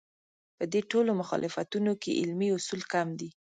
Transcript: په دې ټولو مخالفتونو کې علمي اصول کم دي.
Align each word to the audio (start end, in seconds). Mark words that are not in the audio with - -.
په 0.57 0.63
دې 0.73 0.81
ټولو 0.91 1.11
مخالفتونو 1.21 1.91
کې 2.01 2.17
علمي 2.21 2.49
اصول 2.57 2.81
کم 2.93 3.07
دي. 3.19 3.29